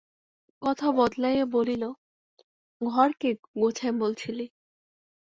কথা 0.61 0.87
বদলাইয়া 0.91 1.45
বলিল, 1.55 1.83
ঘর 2.81 3.09
কে 3.19 3.29
গোছায় 3.55 3.95
বলছিলি? 3.99 4.45